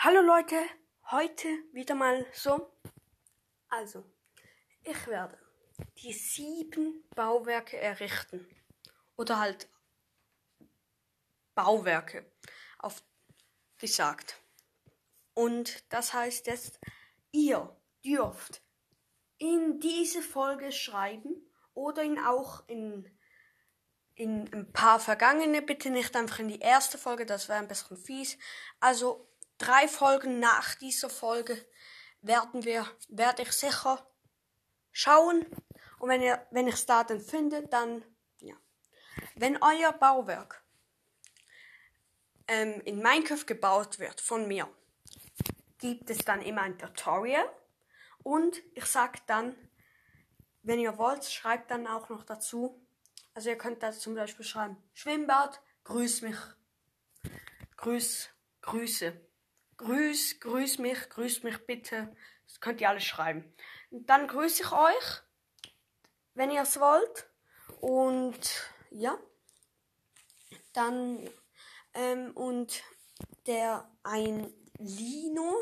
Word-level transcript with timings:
Hallo 0.00 0.20
Leute, 0.20 0.62
heute 1.10 1.48
wieder 1.72 1.94
mal 1.94 2.26
so. 2.34 2.70
Also, 3.70 4.04
ich 4.84 5.06
werde 5.06 5.38
die 5.96 6.12
sieben 6.12 7.02
Bauwerke 7.14 7.78
errichten. 7.78 8.46
Oder 9.16 9.38
halt 9.38 9.70
Bauwerke 11.54 12.30
auf 12.78 13.02
gesagt. 13.78 14.38
Und 15.32 15.82
das 15.90 16.12
heißt 16.12 16.46
jetzt, 16.46 16.78
ihr 17.32 17.74
dürft 18.04 18.60
in 19.38 19.80
diese 19.80 20.20
Folge 20.20 20.72
schreiben 20.72 21.50
oder 21.72 22.02
in 22.02 22.18
auch 22.18 22.68
in, 22.68 23.10
in 24.14 24.52
ein 24.52 24.72
paar 24.72 25.00
vergangene, 25.00 25.62
bitte 25.62 25.88
nicht 25.88 26.14
einfach 26.14 26.40
in 26.40 26.48
die 26.48 26.60
erste 26.60 26.98
Folge, 26.98 27.24
das 27.24 27.48
wäre 27.48 27.60
ein 27.60 27.68
bisschen 27.68 27.96
fies. 27.96 28.36
Also 28.78 29.26
drei 29.58 29.88
Folgen 29.88 30.38
nach 30.40 30.74
dieser 30.74 31.10
Folge 31.10 31.56
werden 32.22 32.64
wir, 32.64 32.86
werde 33.08 33.42
ich 33.42 33.52
sicher 33.52 34.06
schauen. 34.92 35.46
Und 35.98 36.08
wenn 36.08 36.22
ihr, 36.22 36.46
wenn 36.50 36.68
ich 36.68 36.74
es 36.74 36.86
da 36.86 37.04
dann 37.04 37.20
finde, 37.20 37.66
dann, 37.68 38.04
ja. 38.40 38.56
Wenn 39.34 39.62
euer 39.62 39.92
Bauwerk 39.92 40.62
ähm, 42.48 42.80
in 42.84 42.98
Minecraft 42.98 43.46
gebaut 43.46 43.98
wird 43.98 44.20
von 44.20 44.46
mir, 44.46 44.68
gibt 45.78 46.10
es 46.10 46.18
dann 46.18 46.42
immer 46.42 46.62
ein 46.62 46.78
Tutorial. 46.78 47.48
Und 48.22 48.60
ich 48.74 48.86
sag 48.86 49.26
dann, 49.26 49.54
wenn 50.62 50.80
ihr 50.80 50.98
wollt, 50.98 51.24
schreibt 51.24 51.70
dann 51.70 51.86
auch 51.86 52.08
noch 52.08 52.24
dazu. 52.24 52.84
Also 53.34 53.50
ihr 53.50 53.58
könnt 53.58 53.82
da 53.82 53.92
zum 53.92 54.14
Beispiel 54.14 54.44
schreiben, 54.44 54.76
Schwimmbad, 54.94 55.60
grüß 55.84 56.22
mich. 56.22 56.36
Grüß, 57.76 58.30
Grüße. 58.62 59.25
Grüß, 59.78 60.40
grüß 60.40 60.78
mich, 60.78 61.08
grüß 61.10 61.42
mich 61.42 61.66
bitte. 61.66 62.14
Das 62.46 62.60
könnt 62.60 62.80
ihr 62.80 62.88
alles 62.88 63.04
schreiben. 63.04 63.54
Und 63.90 64.08
dann 64.08 64.26
grüße 64.26 64.62
ich 64.62 64.72
euch, 64.72 65.22
wenn 66.34 66.50
ihr 66.50 66.62
es 66.62 66.80
wollt. 66.80 67.28
Und 67.80 68.72
ja, 68.90 69.18
dann 70.72 71.28
ähm, 71.94 72.32
und 72.34 72.82
der 73.46 73.90
ein 74.02 74.52
Lino, 74.78 75.54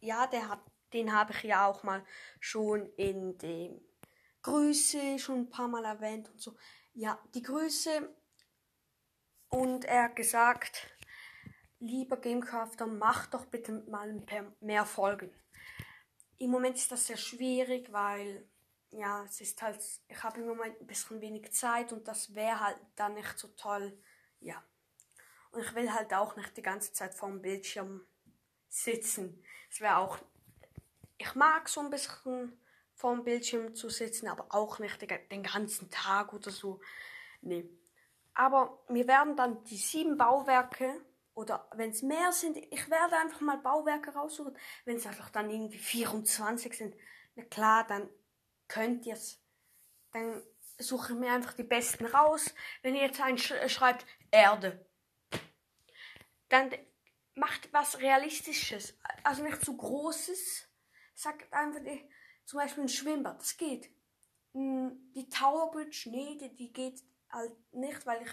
ja, 0.00 0.26
der 0.26 0.48
hat, 0.48 0.60
den 0.92 1.12
habe 1.12 1.32
ich 1.32 1.42
ja 1.42 1.66
auch 1.66 1.82
mal 1.82 2.04
schon 2.40 2.86
in 2.96 3.38
dem 3.38 3.80
Grüße 4.42 5.18
schon 5.18 5.40
ein 5.40 5.50
paar 5.50 5.68
Mal 5.68 5.84
erwähnt 5.84 6.28
und 6.30 6.40
so. 6.40 6.56
Ja, 6.92 7.18
die 7.34 7.42
Grüße 7.42 8.14
und 9.48 9.84
er 9.84 10.04
hat 10.04 10.16
gesagt, 10.16 10.93
lieber 11.84 12.16
Gamecrafter, 12.16 12.86
mach 12.86 13.26
doch 13.26 13.46
bitte 13.46 13.84
mal 13.88 14.22
mehr 14.60 14.84
Folgen. 14.84 15.30
Im 16.38 16.50
Moment 16.50 16.76
ist 16.76 16.90
das 16.90 17.06
sehr 17.06 17.16
schwierig, 17.16 17.92
weil 17.92 18.48
ja, 18.90 19.24
es 19.24 19.40
ist 19.40 19.60
halt, 19.60 19.80
ich 20.08 20.22
habe 20.22 20.40
im 20.40 20.46
Moment 20.46 20.80
ein 20.80 20.86
bisschen 20.86 21.20
wenig 21.20 21.52
Zeit 21.52 21.92
und 21.92 22.06
das 22.06 22.34
wäre 22.34 22.60
halt 22.60 22.78
dann 22.96 23.14
nicht 23.14 23.38
so 23.38 23.48
toll. 23.48 23.98
Ja. 24.40 24.62
Und 25.50 25.62
ich 25.62 25.74
will 25.74 25.92
halt 25.92 26.12
auch 26.14 26.36
nicht 26.36 26.56
die 26.56 26.62
ganze 26.62 26.92
Zeit 26.92 27.14
vor 27.14 27.28
dem 27.28 27.42
Bildschirm 27.42 28.06
sitzen. 28.68 29.42
Es 29.70 29.80
wäre 29.80 29.98
auch, 29.98 30.18
ich 31.18 31.34
mag 31.34 31.68
so 31.68 31.80
ein 31.80 31.90
bisschen 31.90 32.60
vor 32.94 33.14
dem 33.14 33.24
Bildschirm 33.24 33.74
zu 33.74 33.88
sitzen, 33.88 34.28
aber 34.28 34.46
auch 34.50 34.78
nicht 34.78 35.00
den 35.02 35.42
ganzen 35.42 35.90
Tag 35.90 36.32
oder 36.32 36.50
so. 36.50 36.80
Nee. 37.40 37.68
Aber 38.34 38.84
wir 38.88 39.06
werden 39.06 39.36
dann 39.36 39.62
die 39.64 39.76
sieben 39.76 40.16
Bauwerke 40.16 41.04
oder 41.34 41.68
wenn 41.74 41.90
es 41.90 42.02
mehr 42.02 42.32
sind, 42.32 42.56
ich 42.56 42.88
werde 42.90 43.16
einfach 43.16 43.40
mal 43.40 43.58
Bauwerke 43.58 44.12
raussuchen. 44.12 44.56
Wenn 44.84 44.96
es 44.96 45.06
einfach 45.06 45.30
dann 45.30 45.50
irgendwie 45.50 45.78
24 45.78 46.76
sind, 46.76 46.96
na 47.34 47.44
klar, 47.44 47.86
dann 47.86 48.08
könnt 48.68 49.04
ihr 49.06 49.14
es. 49.14 49.40
Dann 50.12 50.42
suche 50.78 51.12
ich 51.12 51.18
mir 51.18 51.32
einfach 51.32 51.54
die 51.54 51.64
besten 51.64 52.06
raus. 52.06 52.54
Wenn 52.82 52.94
ihr 52.94 53.02
jetzt 53.02 53.20
einen 53.20 53.38
sch 53.38 53.52
schreibt, 53.68 54.06
Erde, 54.30 54.86
dann 56.48 56.72
macht 57.34 57.72
was 57.72 57.98
Realistisches. 57.98 58.96
Also 59.24 59.42
nicht 59.42 59.64
zu 59.64 59.76
Großes. 59.76 60.68
Sagt 61.14 61.52
einfach, 61.52 61.80
zum 62.44 62.58
Beispiel 62.58 62.84
ein 62.84 62.88
Schwimmbad, 62.88 63.40
das 63.40 63.56
geht. 63.56 63.90
Hm, 64.52 65.12
die 65.14 65.28
Tower 65.28 65.70
Bridge, 65.72 66.08
nee, 66.10 66.38
die, 66.38 66.54
die 66.54 66.72
geht 66.72 67.02
halt 67.30 67.56
nicht, 67.72 68.06
weil 68.06 68.22
ich, 68.22 68.32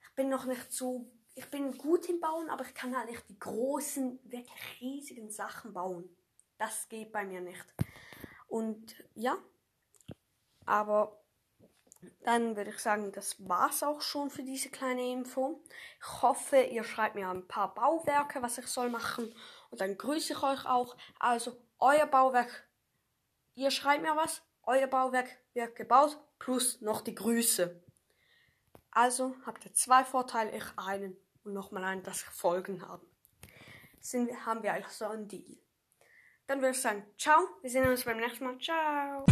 ich 0.00 0.14
bin 0.14 0.28
noch 0.28 0.46
nicht 0.46 0.72
so 0.72 1.12
ich 1.34 1.50
bin 1.50 1.76
gut 1.76 2.08
im 2.08 2.20
Bauen, 2.20 2.50
aber 2.50 2.64
ich 2.64 2.74
kann 2.74 2.96
halt 2.96 3.10
nicht 3.10 3.28
die 3.28 3.38
großen, 3.38 4.20
wirklich 4.24 4.80
riesigen 4.80 5.30
Sachen 5.30 5.72
bauen. 5.72 6.14
Das 6.58 6.88
geht 6.88 7.12
bei 7.12 7.24
mir 7.24 7.40
nicht. 7.40 7.64
Und 8.48 8.94
ja, 9.14 9.38
aber 10.66 11.22
dann 12.24 12.56
würde 12.56 12.70
ich 12.70 12.78
sagen, 12.78 13.12
das 13.12 13.48
war's 13.48 13.82
auch 13.82 14.00
schon 14.00 14.30
für 14.30 14.42
diese 14.42 14.70
kleine 14.70 15.10
Info. 15.10 15.62
Ich 16.00 16.22
hoffe, 16.22 16.60
ihr 16.60 16.84
schreibt 16.84 17.14
mir 17.14 17.28
ein 17.28 17.46
paar 17.46 17.74
Bauwerke, 17.74 18.42
was 18.42 18.58
ich 18.58 18.66
soll 18.66 18.90
machen. 18.90 19.34
Und 19.70 19.80
dann 19.80 19.96
grüße 19.96 20.32
ich 20.32 20.42
euch 20.42 20.66
auch. 20.66 20.96
Also, 21.18 21.56
euer 21.78 22.06
Bauwerk, 22.06 22.68
ihr 23.54 23.70
schreibt 23.70 24.02
mir 24.02 24.16
was, 24.16 24.42
euer 24.64 24.86
Bauwerk 24.86 25.28
wird 25.54 25.76
gebaut, 25.76 26.18
plus 26.38 26.80
noch 26.80 27.00
die 27.00 27.14
Grüße. 27.14 27.82
Also 28.92 29.34
habt 29.46 29.64
ihr 29.64 29.72
zwei 29.72 30.04
Vorteile, 30.04 30.54
ich 30.54 30.64
einen 30.76 31.16
und 31.44 31.54
nochmal 31.54 31.84
einen, 31.84 32.02
dass 32.02 32.24
wir 32.26 32.32
Folgen 32.32 32.86
haben. 32.86 33.06
Sind, 34.00 34.30
haben 34.44 34.62
wir 34.62 34.74
also 34.74 35.06
einen 35.06 35.28
Deal. 35.28 35.58
Dann 36.46 36.60
würde 36.60 36.72
ich 36.72 36.82
sagen, 36.82 37.04
ciao, 37.16 37.40
wir 37.62 37.70
sehen 37.70 37.88
uns 37.88 38.04
beim 38.04 38.18
nächsten 38.18 38.44
Mal. 38.44 38.58
Ciao. 38.58 39.24